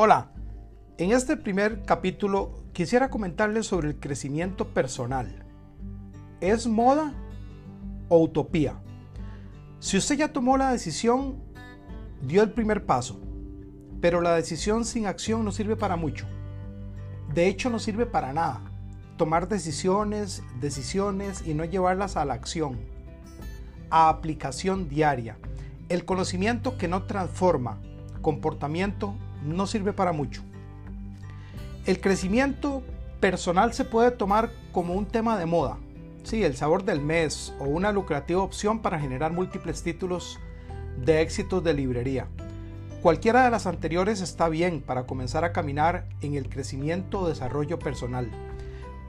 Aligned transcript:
Hola, 0.00 0.30
en 0.96 1.10
este 1.10 1.36
primer 1.36 1.82
capítulo 1.82 2.62
quisiera 2.72 3.10
comentarles 3.10 3.66
sobre 3.66 3.88
el 3.88 3.98
crecimiento 3.98 4.68
personal. 4.68 5.44
¿Es 6.40 6.68
moda 6.68 7.14
o 8.08 8.22
utopía? 8.22 8.78
Si 9.80 9.96
usted 9.96 10.18
ya 10.18 10.32
tomó 10.32 10.56
la 10.56 10.70
decisión, 10.70 11.42
dio 12.22 12.44
el 12.44 12.52
primer 12.52 12.86
paso, 12.86 13.20
pero 14.00 14.20
la 14.20 14.36
decisión 14.36 14.84
sin 14.84 15.04
acción 15.04 15.44
no 15.44 15.50
sirve 15.50 15.74
para 15.74 15.96
mucho. 15.96 16.26
De 17.34 17.48
hecho, 17.48 17.68
no 17.68 17.80
sirve 17.80 18.06
para 18.06 18.32
nada. 18.32 18.60
Tomar 19.16 19.48
decisiones, 19.48 20.44
decisiones 20.60 21.44
y 21.44 21.54
no 21.54 21.64
llevarlas 21.64 22.16
a 22.16 22.24
la 22.24 22.34
acción, 22.34 22.78
a 23.90 24.10
aplicación 24.10 24.88
diaria. 24.88 25.38
El 25.88 26.04
conocimiento 26.04 26.78
que 26.78 26.86
no 26.86 27.02
transforma 27.02 27.80
comportamiento 28.22 29.16
no 29.44 29.66
sirve 29.66 29.92
para 29.92 30.12
mucho. 30.12 30.42
El 31.86 32.00
crecimiento 32.00 32.82
personal 33.20 33.72
se 33.72 33.84
puede 33.84 34.10
tomar 34.10 34.50
como 34.72 34.94
un 34.94 35.06
tema 35.06 35.38
de 35.38 35.46
moda, 35.46 35.78
sí, 36.22 36.44
el 36.44 36.56
sabor 36.56 36.84
del 36.84 37.00
mes 37.00 37.54
o 37.58 37.64
una 37.64 37.92
lucrativa 37.92 38.42
opción 38.42 38.80
para 38.80 39.00
generar 39.00 39.32
múltiples 39.32 39.82
títulos 39.82 40.38
de 41.04 41.22
éxitos 41.22 41.64
de 41.64 41.74
librería. 41.74 42.28
Cualquiera 43.02 43.44
de 43.44 43.50
las 43.50 43.66
anteriores 43.66 44.20
está 44.20 44.48
bien 44.48 44.82
para 44.82 45.06
comenzar 45.06 45.44
a 45.44 45.52
caminar 45.52 46.08
en 46.20 46.34
el 46.34 46.48
crecimiento 46.48 47.20
o 47.20 47.28
desarrollo 47.28 47.78
personal. 47.78 48.30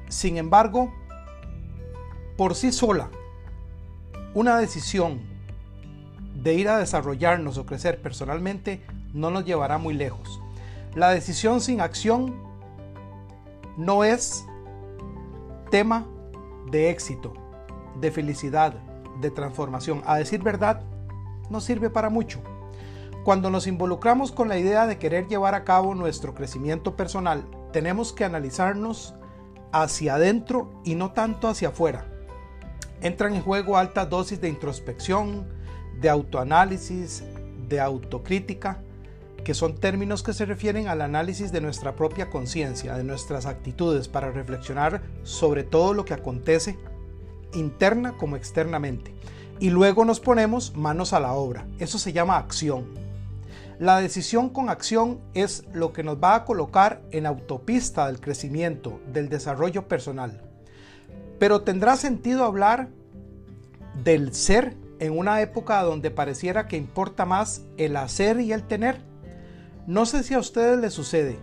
Sin 0.10 0.38
embargo, 0.38 0.94
por 2.38 2.56
sí 2.56 2.72
sola, 2.72 3.10
una 4.34 4.58
decisión 4.58 5.22
de 6.36 6.54
ir 6.54 6.70
a 6.70 6.78
desarrollarnos 6.78 7.58
o 7.58 7.66
crecer 7.66 8.02
personalmente 8.02 8.82
no 9.14 9.32
nos 9.32 9.46
llevará 9.46 9.78
muy 9.78 9.94
lejos. 9.94 10.42
La 10.96 11.10
decisión 11.12 11.62
sin 11.62 11.82
acción 11.82 12.36
no 13.78 14.04
es 14.04 14.46
tema 15.70 16.06
de 16.72 16.90
éxito, 16.90 17.34
de 18.00 18.12
felicidad, 18.12 18.74
de 19.22 19.32
transformación. 19.32 20.02
A 20.06 20.18
decir 20.18 20.42
verdad, 20.42 20.82
no 21.50 21.62
sirve 21.62 21.90
para 21.90 22.10
mucho. 22.10 22.40
Cuando 23.24 23.50
nos 23.50 23.68
involucramos 23.68 24.32
con 24.32 24.48
la 24.48 24.58
idea 24.58 24.88
de 24.88 24.98
querer 24.98 25.28
llevar 25.28 25.54
a 25.54 25.64
cabo 25.64 25.94
nuestro 25.94 26.34
crecimiento 26.34 26.96
personal, 26.96 27.46
tenemos 27.72 28.14
que 28.14 28.26
analizarnos 28.26 29.14
hacia 29.72 30.16
adentro 30.16 30.72
y 30.84 30.96
no 30.96 31.12
tanto 31.12 31.48
hacia 31.48 31.70
afuera. 31.70 32.06
Entran 33.02 33.36
en 33.36 33.42
juego 33.42 33.78
altas 33.78 34.10
dosis 34.10 34.42
de 34.42 34.50
introspección, 34.50 35.48
de 36.00 36.10
autoanálisis, 36.10 37.24
de 37.68 37.80
autocrítica, 37.80 38.82
que 39.44 39.54
son 39.54 39.76
términos 39.76 40.24
que 40.24 40.34
se 40.34 40.46
refieren 40.46 40.88
al 40.88 41.02
análisis 41.02 41.52
de 41.52 41.62
nuestra 41.62 41.96
propia 41.96 42.30
conciencia, 42.30 42.96
de 42.96 43.04
nuestras 43.04 43.46
actitudes, 43.46 44.08
para 44.08 44.32
reflexionar 44.32 45.02
sobre 45.24 45.64
todo 45.64 45.94
lo 45.94 46.06
que 46.06 46.14
acontece 46.14 46.78
interna 47.54 48.16
como 48.18 48.36
externamente. 48.36 49.14
Y 49.60 49.70
luego 49.70 50.06
nos 50.06 50.20
ponemos 50.20 50.76
manos 50.76 51.14
a 51.14 51.20
la 51.20 51.34
obra. 51.34 51.66
Eso 51.80 51.98
se 52.00 52.14
llama 52.14 52.38
acción. 52.38 52.86
La 53.80 54.00
decisión 54.00 54.50
con 54.50 54.70
acción 54.70 55.20
es 55.34 55.64
lo 55.74 55.94
que 55.94 56.04
nos 56.04 56.18
va 56.18 56.36
a 56.36 56.46
colocar 56.46 57.02
en 57.12 57.26
autopista 57.26 58.08
del 58.08 58.20
crecimiento, 58.20 59.00
del 59.12 59.30
desarrollo 59.30 59.88
personal. 59.88 60.42
Pero 61.40 61.62
tendrá 61.62 61.96
sentido 61.96 62.44
hablar 62.44 62.90
del 64.04 64.34
ser 64.34 64.76
en 65.00 65.18
una 65.18 65.42
época 65.42 65.82
donde 65.82 66.12
pareciera 66.12 66.68
que 66.68 66.78
importa 66.78 67.26
más 67.26 67.64
el 67.78 67.96
hacer 67.96 68.42
y 68.42 68.52
el 68.52 68.64
tener 68.64 69.09
no 69.88 70.06
sé 70.06 70.24
si 70.24 70.34
a 70.34 70.40
ustedes 70.40 70.80
les 70.80 70.94
sucede, 70.94 71.40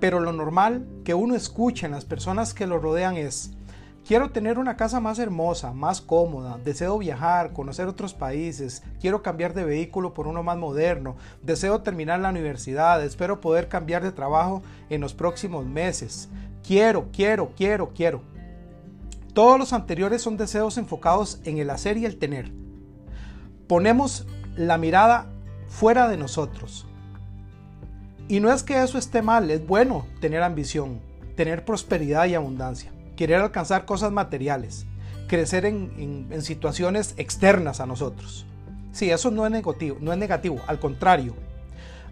pero 0.00 0.20
lo 0.20 0.32
normal 0.32 0.86
que 1.04 1.14
uno 1.14 1.36
escucha 1.36 1.86
en 1.86 1.92
las 1.92 2.04
personas 2.04 2.54
que 2.54 2.66
lo 2.66 2.78
rodean 2.78 3.16
es, 3.16 3.52
quiero 4.06 4.30
tener 4.30 4.58
una 4.58 4.76
casa 4.76 4.98
más 4.98 5.18
hermosa, 5.18 5.72
más 5.72 6.00
cómoda, 6.00 6.58
deseo 6.64 6.98
viajar, 6.98 7.52
conocer 7.52 7.86
otros 7.86 8.14
países, 8.14 8.82
quiero 9.00 9.22
cambiar 9.22 9.54
de 9.54 9.64
vehículo 9.64 10.14
por 10.14 10.26
uno 10.26 10.42
más 10.42 10.56
moderno, 10.56 11.16
deseo 11.42 11.82
terminar 11.82 12.20
la 12.20 12.30
universidad, 12.30 13.04
espero 13.04 13.40
poder 13.40 13.68
cambiar 13.68 14.02
de 14.02 14.12
trabajo 14.12 14.62
en 14.88 15.00
los 15.00 15.14
próximos 15.14 15.66
meses, 15.66 16.28
quiero, 16.66 17.08
quiero, 17.12 17.52
quiero, 17.56 17.90
quiero. 17.94 18.22
Todos 19.34 19.58
los 19.58 19.72
anteriores 19.72 20.22
son 20.22 20.36
deseos 20.36 20.76
enfocados 20.76 21.40
en 21.44 21.58
el 21.58 21.70
hacer 21.70 21.96
y 21.96 22.04
el 22.04 22.18
tener. 22.18 22.50
Ponemos 23.68 24.26
la 24.56 24.76
mirada 24.76 25.30
fuera 25.68 26.08
de 26.08 26.16
nosotros, 26.16 26.88
y 28.30 28.38
no 28.38 28.52
es 28.52 28.62
que 28.62 28.80
eso 28.80 28.96
esté 28.96 29.22
mal, 29.22 29.50
es 29.50 29.66
bueno 29.66 30.06
tener 30.20 30.44
ambición, 30.44 31.00
tener 31.34 31.64
prosperidad 31.64 32.26
y 32.26 32.36
abundancia, 32.36 32.92
querer 33.16 33.40
alcanzar 33.40 33.86
cosas 33.86 34.12
materiales, 34.12 34.86
crecer 35.26 35.66
en, 35.66 36.30
situaciones 36.40 37.14
externas 37.16 37.80
a 37.80 37.86
nosotros. 37.86 38.46
Sí, 38.92 39.10
eso 39.10 39.32
no 39.32 39.46
es 39.46 39.50
negativo, 39.50 39.96
no 40.00 40.12
es 40.12 40.18
negativo, 40.18 40.60
al 40.68 40.78
contrario. 40.78 41.34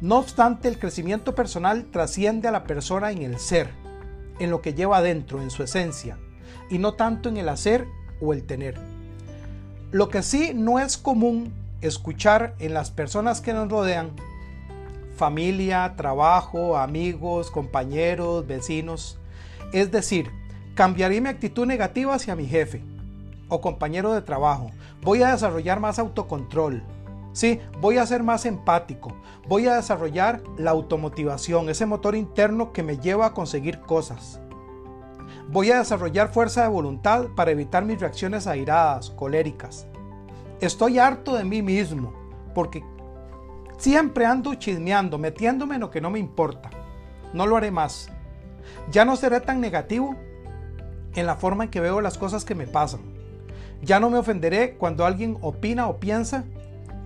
No 0.00 0.18
obstante, 0.18 0.66
el 0.66 0.80
crecimiento 0.80 1.36
personal 1.36 1.84
trasciende 1.92 2.48
a 2.48 2.52
la 2.52 2.64
persona 2.64 3.12
en 3.12 3.22
el 3.22 3.38
ser, 3.38 3.70
en 4.40 4.50
lo 4.50 4.60
que 4.60 4.74
lleva 4.74 4.96
adentro, 4.96 5.40
en 5.40 5.50
su 5.50 5.62
esencia, 5.62 6.18
y 6.68 6.78
no 6.78 6.94
tanto 6.94 7.28
en 7.28 7.36
el 7.36 7.48
hacer 7.48 7.86
o 8.20 8.32
el 8.32 8.42
tener. 8.42 8.74
Lo 9.92 10.08
que 10.08 10.24
sí 10.24 10.50
no 10.52 10.80
es 10.80 10.98
común 10.98 11.54
escuchar 11.80 12.56
en 12.58 12.74
las 12.74 12.90
personas 12.90 13.40
que 13.40 13.52
nos 13.52 13.70
rodean 13.70 14.10
familia, 15.18 15.94
trabajo, 15.96 16.78
amigos, 16.78 17.50
compañeros, 17.50 18.46
vecinos. 18.46 19.18
Es 19.72 19.90
decir, 19.90 20.30
cambiaré 20.74 21.20
mi 21.20 21.28
actitud 21.28 21.66
negativa 21.66 22.14
hacia 22.14 22.36
mi 22.36 22.46
jefe 22.46 22.82
o 23.48 23.60
compañero 23.60 24.12
de 24.12 24.22
trabajo. 24.22 24.70
Voy 25.02 25.22
a 25.22 25.32
desarrollar 25.32 25.80
más 25.80 25.98
autocontrol. 25.98 26.82
Sí, 27.32 27.60
voy 27.80 27.98
a 27.98 28.06
ser 28.06 28.22
más 28.22 28.46
empático. 28.46 29.12
Voy 29.46 29.66
a 29.66 29.76
desarrollar 29.76 30.42
la 30.56 30.70
automotivación, 30.70 31.68
ese 31.68 31.84
motor 31.84 32.16
interno 32.16 32.72
que 32.72 32.82
me 32.82 32.98
lleva 32.98 33.26
a 33.26 33.34
conseguir 33.34 33.80
cosas. 33.80 34.40
Voy 35.50 35.70
a 35.70 35.78
desarrollar 35.78 36.32
fuerza 36.32 36.62
de 36.62 36.68
voluntad 36.68 37.26
para 37.34 37.50
evitar 37.50 37.84
mis 37.84 38.00
reacciones 38.00 38.46
airadas, 38.46 39.10
coléricas. 39.10 39.86
Estoy 40.60 40.98
harto 40.98 41.34
de 41.34 41.44
mí 41.44 41.62
mismo 41.62 42.12
porque 42.54 42.84
Siempre 43.78 44.26
ando 44.26 44.54
chismeando, 44.54 45.18
metiéndome 45.18 45.76
en 45.76 45.80
lo 45.82 45.90
que 45.90 46.00
no 46.00 46.10
me 46.10 46.18
importa. 46.18 46.68
No 47.32 47.46
lo 47.46 47.56
haré 47.56 47.70
más. 47.70 48.10
Ya 48.90 49.04
no 49.04 49.14
seré 49.14 49.40
tan 49.40 49.60
negativo 49.60 50.16
en 51.14 51.26
la 51.26 51.36
forma 51.36 51.64
en 51.64 51.70
que 51.70 51.80
veo 51.80 52.00
las 52.00 52.18
cosas 52.18 52.44
que 52.44 52.56
me 52.56 52.66
pasan. 52.66 53.00
Ya 53.80 54.00
no 54.00 54.10
me 54.10 54.18
ofenderé 54.18 54.74
cuando 54.74 55.06
alguien 55.06 55.38
opina 55.42 55.86
o 55.86 55.98
piensa 56.00 56.42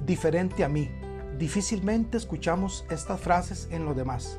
diferente 0.06 0.64
a 0.64 0.70
mí. 0.70 0.90
Difícilmente 1.38 2.16
escuchamos 2.16 2.86
estas 2.88 3.20
frases 3.20 3.68
en 3.70 3.84
los 3.84 3.94
demás. 3.94 4.38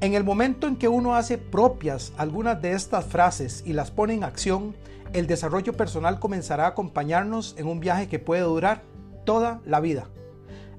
En 0.00 0.14
el 0.14 0.22
momento 0.22 0.68
en 0.68 0.76
que 0.76 0.86
uno 0.86 1.16
hace 1.16 1.38
propias 1.38 2.12
algunas 2.18 2.62
de 2.62 2.70
estas 2.72 3.04
frases 3.04 3.64
y 3.66 3.72
las 3.72 3.90
pone 3.90 4.14
en 4.14 4.22
acción, 4.22 4.76
el 5.12 5.26
desarrollo 5.26 5.72
personal 5.72 6.20
comenzará 6.20 6.66
a 6.66 6.68
acompañarnos 6.68 7.56
en 7.58 7.66
un 7.66 7.80
viaje 7.80 8.06
que 8.06 8.20
puede 8.20 8.42
durar 8.42 8.82
toda 9.24 9.60
la 9.66 9.80
vida 9.80 10.06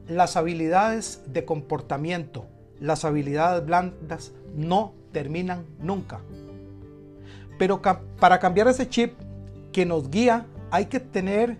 las 0.07 0.37
habilidades 0.37 1.21
de 1.27 1.45
comportamiento, 1.45 2.45
las 2.79 3.05
habilidades 3.05 3.65
blandas 3.65 4.31
no 4.55 4.93
terminan 5.11 5.65
nunca. 5.79 6.21
Pero 7.57 7.81
para 8.19 8.39
cambiar 8.39 8.67
ese 8.67 8.89
chip 8.89 9.13
que 9.71 9.85
nos 9.85 10.09
guía, 10.09 10.45
hay 10.71 10.85
que 10.85 10.99
tener 10.99 11.57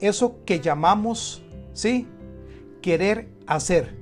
eso 0.00 0.36
que 0.44 0.60
llamamos, 0.60 1.42
¿sí? 1.74 2.06
Querer 2.80 3.28
hacer. 3.46 3.98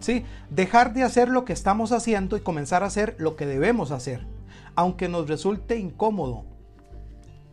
¿Sí? 0.00 0.24
Dejar 0.50 0.94
de 0.94 1.04
hacer 1.04 1.28
lo 1.28 1.44
que 1.44 1.52
estamos 1.52 1.92
haciendo 1.92 2.36
y 2.36 2.40
comenzar 2.40 2.82
a 2.82 2.86
hacer 2.86 3.14
lo 3.18 3.36
que 3.36 3.46
debemos 3.46 3.92
hacer. 3.92 4.26
Aunque 4.74 5.08
nos 5.08 5.28
resulte 5.28 5.76
incómodo, 5.78 6.44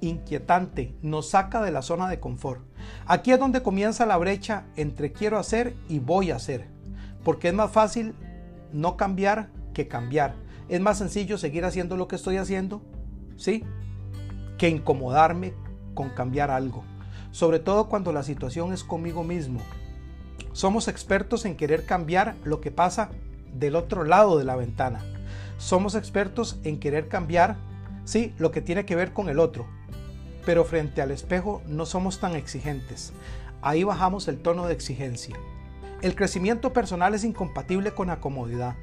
inquietante, 0.01 0.95
nos 1.01 1.29
saca 1.29 1.61
de 1.61 1.71
la 1.71 1.81
zona 1.81 2.09
de 2.09 2.19
confort. 2.19 2.61
Aquí 3.05 3.31
es 3.31 3.39
donde 3.39 3.63
comienza 3.63 4.05
la 4.05 4.17
brecha 4.17 4.65
entre 4.75 5.11
quiero 5.11 5.37
hacer 5.37 5.75
y 5.87 5.99
voy 5.99 6.31
a 6.31 6.35
hacer, 6.35 6.67
porque 7.23 7.49
es 7.49 7.53
más 7.53 7.71
fácil 7.71 8.15
no 8.71 8.97
cambiar 8.97 9.49
que 9.73 9.87
cambiar. 9.87 10.35
Es 10.67 10.79
más 10.81 10.97
sencillo 10.97 11.37
seguir 11.37 11.65
haciendo 11.65 11.97
lo 11.97 12.07
que 12.07 12.15
estoy 12.15 12.37
haciendo, 12.37 12.81
¿sí? 13.37 13.63
Que 14.57 14.69
incomodarme 14.69 15.53
con 15.93 16.09
cambiar 16.09 16.51
algo, 16.51 16.83
sobre 17.31 17.59
todo 17.59 17.89
cuando 17.89 18.13
la 18.13 18.23
situación 18.23 18.73
es 18.73 18.83
conmigo 18.83 19.23
mismo. 19.23 19.59
Somos 20.53 20.87
expertos 20.87 21.45
en 21.45 21.55
querer 21.55 21.85
cambiar 21.85 22.35
lo 22.43 22.61
que 22.61 22.71
pasa 22.71 23.09
del 23.53 23.75
otro 23.75 24.03
lado 24.03 24.37
de 24.37 24.45
la 24.45 24.55
ventana. 24.55 25.03
Somos 25.57 25.95
expertos 25.95 26.59
en 26.63 26.79
querer 26.79 27.07
cambiar, 27.07 27.57
sí, 28.05 28.33
lo 28.37 28.51
que 28.51 28.61
tiene 28.61 28.85
que 28.85 28.95
ver 28.95 29.13
con 29.13 29.29
el 29.29 29.39
otro, 29.39 29.67
pero 30.49 30.65
frente 30.65 31.03
al 31.03 31.11
espejo 31.11 31.61
no 31.67 31.85
somos 31.85 32.19
tan 32.19 32.35
exigentes. 32.35 33.13
Ahí 33.61 33.83
bajamos 33.83 34.27
el 34.27 34.39
tono 34.39 34.65
de 34.65 34.73
exigencia. 34.73 35.35
El 36.01 36.15
crecimiento 36.15 36.73
personal 36.73 37.13
es 37.13 37.23
incompatible 37.23 37.91
con 37.91 38.07
la 38.07 38.19
comodidad. 38.19 38.75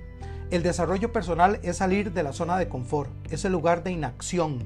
El 0.53 0.63
desarrollo 0.63 1.13
personal 1.13 1.59
es 1.65 1.79
salir 1.79 2.13
de 2.13 2.23
la 2.23 2.33
zona 2.33 2.57
de 2.57 2.69
confort, 2.69 3.11
es 3.33 3.45
el 3.45 3.51
lugar 3.51 3.83
de 3.83 3.91
inacción 3.91 4.61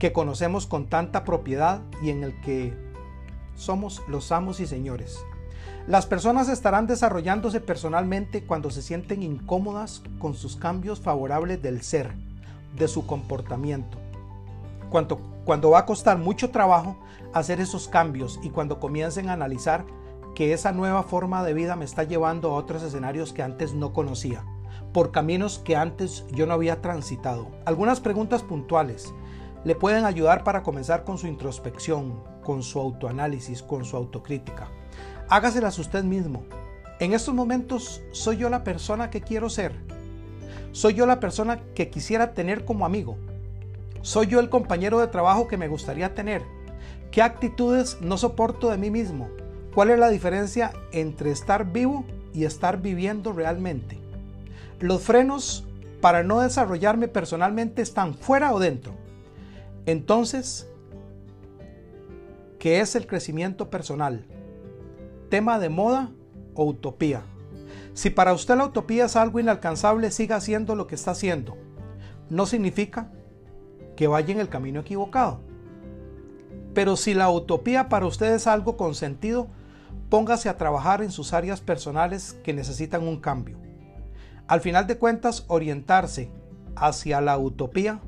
que 0.00 0.12
conocemos 0.12 0.66
con 0.66 0.88
tanta 0.88 1.22
propiedad 1.22 1.80
y 2.02 2.10
en 2.10 2.24
el 2.24 2.40
que 2.40 2.74
somos 3.54 4.02
los 4.08 4.32
amos 4.32 4.58
y 4.58 4.66
señores. 4.66 5.20
Las 5.86 6.06
personas 6.06 6.48
estarán 6.48 6.88
desarrollándose 6.88 7.60
personalmente 7.60 8.42
cuando 8.42 8.72
se 8.72 8.82
sienten 8.82 9.22
incómodas 9.22 10.02
con 10.18 10.34
sus 10.34 10.56
cambios 10.56 10.98
favorables 10.98 11.62
del 11.62 11.82
ser, 11.82 12.10
de 12.76 12.88
su 12.88 13.06
comportamiento. 13.06 13.96
Cuando, 14.90 15.35
cuando 15.46 15.70
va 15.70 15.78
a 15.78 15.86
costar 15.86 16.18
mucho 16.18 16.50
trabajo 16.50 16.96
hacer 17.32 17.60
esos 17.60 17.86
cambios 17.86 18.40
y 18.42 18.50
cuando 18.50 18.80
comiencen 18.80 19.28
a 19.28 19.34
analizar 19.34 19.86
que 20.34 20.52
esa 20.52 20.72
nueva 20.72 21.04
forma 21.04 21.44
de 21.44 21.54
vida 21.54 21.76
me 21.76 21.84
está 21.84 22.02
llevando 22.02 22.50
a 22.50 22.54
otros 22.54 22.82
escenarios 22.82 23.32
que 23.32 23.44
antes 23.44 23.72
no 23.72 23.92
conocía, 23.92 24.44
por 24.92 25.12
caminos 25.12 25.60
que 25.60 25.76
antes 25.76 26.26
yo 26.32 26.46
no 26.46 26.54
había 26.54 26.82
transitado. 26.82 27.46
Algunas 27.64 28.00
preguntas 28.00 28.42
puntuales 28.42 29.14
le 29.64 29.76
pueden 29.76 30.04
ayudar 30.04 30.42
para 30.42 30.64
comenzar 30.64 31.04
con 31.04 31.16
su 31.16 31.28
introspección, 31.28 32.20
con 32.42 32.64
su 32.64 32.80
autoanálisis, 32.80 33.62
con 33.62 33.84
su 33.84 33.96
autocrítica. 33.96 34.68
Hágaselas 35.28 35.78
usted 35.78 36.02
mismo. 36.02 36.42
En 36.98 37.12
estos 37.12 37.34
momentos, 37.34 38.02
¿soy 38.10 38.38
yo 38.38 38.50
la 38.50 38.64
persona 38.64 39.10
que 39.10 39.20
quiero 39.20 39.48
ser? 39.48 39.76
¿Soy 40.72 40.94
yo 40.94 41.06
la 41.06 41.20
persona 41.20 41.60
que 41.74 41.88
quisiera 41.88 42.34
tener 42.34 42.64
como 42.64 42.84
amigo? 42.84 43.16
¿Soy 44.02 44.26
yo 44.26 44.40
el 44.40 44.50
compañero 44.50 45.00
de 45.00 45.08
trabajo 45.08 45.48
que 45.48 45.56
me 45.56 45.68
gustaría 45.68 46.14
tener? 46.14 46.42
¿Qué 47.10 47.22
actitudes 47.22 47.98
no 48.00 48.18
soporto 48.18 48.70
de 48.70 48.78
mí 48.78 48.90
mismo? 48.90 49.28
¿Cuál 49.74 49.90
es 49.90 49.98
la 49.98 50.08
diferencia 50.08 50.72
entre 50.92 51.30
estar 51.30 51.72
vivo 51.72 52.04
y 52.32 52.44
estar 52.44 52.80
viviendo 52.80 53.32
realmente? 53.32 53.98
Los 54.80 55.02
frenos 55.02 55.66
para 56.00 56.22
no 56.22 56.40
desarrollarme 56.40 57.08
personalmente 57.08 57.82
están 57.82 58.14
fuera 58.14 58.52
o 58.52 58.58
dentro. 58.58 58.92
Entonces, 59.86 60.68
¿qué 62.58 62.80
es 62.80 62.96
el 62.96 63.06
crecimiento 63.06 63.70
personal? 63.70 64.24
¿Tema 65.30 65.58
de 65.58 65.68
moda 65.68 66.10
o 66.54 66.64
utopía? 66.64 67.22
Si 67.94 68.10
para 68.10 68.34
usted 68.34 68.56
la 68.56 68.66
utopía 68.66 69.06
es 69.06 69.16
algo 69.16 69.40
inalcanzable, 69.40 70.10
siga 70.10 70.36
haciendo 70.36 70.74
lo 70.74 70.86
que 70.86 70.94
está 70.94 71.12
haciendo. 71.12 71.56
No 72.28 72.44
significa 72.44 73.10
que 73.96 74.06
vaya 74.06 74.32
en 74.32 74.40
el 74.40 74.48
camino 74.48 74.80
equivocado. 74.80 75.40
Pero 76.74 76.96
si 76.96 77.14
la 77.14 77.30
utopía 77.30 77.88
para 77.88 78.06
usted 78.06 78.34
es 78.34 78.46
algo 78.46 78.76
con 78.76 78.94
sentido, 78.94 79.48
póngase 80.10 80.48
a 80.48 80.58
trabajar 80.58 81.02
en 81.02 81.10
sus 81.10 81.32
áreas 81.32 81.60
personales 81.60 82.38
que 82.44 82.52
necesitan 82.52 83.06
un 83.08 83.18
cambio. 83.18 83.58
Al 84.46 84.60
final 84.60 84.86
de 84.86 84.98
cuentas, 84.98 85.44
orientarse 85.48 86.30
hacia 86.76 87.20
la 87.20 87.38
utopía 87.38 88.00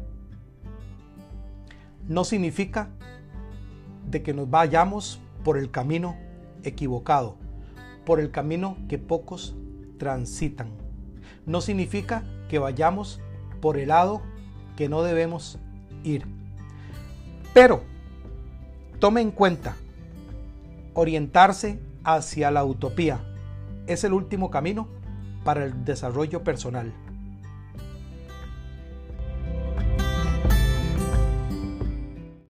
no 2.07 2.25
significa 2.25 2.91
de 4.09 4.23
que 4.23 4.35
nos 4.35 4.49
vayamos 4.49 5.21
por 5.45 5.59
el 5.59 5.71
camino 5.71 6.17
equivocado, 6.63 7.37
por 8.05 8.21
el 8.21 8.31
camino 8.31 8.77
que 8.89 8.99
pocos 8.99 9.57
transitan. 9.99 10.71
No 11.47 11.61
significa 11.61 12.25
que 12.49 12.59
vayamos 12.59 13.21
por 13.61 13.77
el 13.79 13.89
lado 13.89 14.23
que 14.77 14.89
no 14.89 15.03
debemos 15.03 15.59
ir. 16.05 16.27
Pero 17.55 17.83
tome 18.99 19.21
en 19.21 19.31
cuenta, 19.31 19.77
orientarse 20.95 21.81
hacia 22.05 22.51
la 22.51 22.65
utopía 22.65 23.21
es 23.87 24.05
el 24.05 24.13
último 24.13 24.51
camino 24.51 24.89
para 25.45 25.65
el 25.65 25.85
desarrollo 25.85 26.45
personal. 26.45 26.93